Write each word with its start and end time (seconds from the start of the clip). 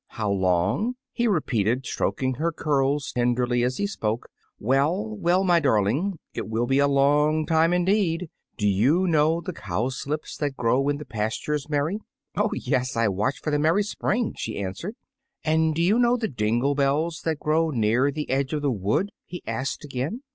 "How 0.17 0.31
long?" 0.31 0.95
he 1.13 1.27
repeated, 1.27 1.85
stroking 1.85 2.33
her 2.41 2.51
curls 2.51 3.11
tenderly 3.11 3.61
as 3.61 3.77
he 3.77 3.85
spoke; 3.85 4.29
"well, 4.57 5.15
well, 5.15 5.43
my 5.43 5.59
darling, 5.59 6.17
it 6.33 6.47
will 6.49 6.65
be 6.65 6.79
a 6.79 6.87
long 6.87 7.45
time 7.45 7.71
indeed! 7.71 8.27
Do 8.57 8.67
you 8.67 9.05
know 9.05 9.41
the 9.41 9.53
cowslips 9.53 10.37
that 10.37 10.57
grow 10.57 10.89
in 10.89 10.97
the 10.97 11.05
pastures, 11.05 11.69
Mary?" 11.69 11.99
"Oh, 12.35 12.49
yes; 12.55 12.97
I 12.97 13.09
watch 13.09 13.41
for 13.43 13.51
them 13.51 13.63
every 13.63 13.83
spring," 13.83 14.33
she 14.35 14.57
answered. 14.59 14.95
"And 15.45 15.75
do 15.75 15.83
you 15.83 15.99
know 15.99 16.17
the 16.17 16.27
dingle 16.27 16.73
bells 16.73 17.21
that 17.23 17.37
grow 17.37 17.69
near 17.69 18.09
the 18.11 18.27
edge 18.27 18.53
of 18.53 18.63
the 18.63 18.71
wood?" 18.71 19.11
he 19.27 19.43
asked 19.45 19.85
again. 19.85 20.23